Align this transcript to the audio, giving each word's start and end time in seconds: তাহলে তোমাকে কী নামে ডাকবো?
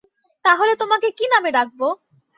তাহলে 0.45 0.73
তোমাকে 0.75 1.07
কী 1.17 1.25
নামে 1.33 1.49
ডাকবো? 1.51 1.87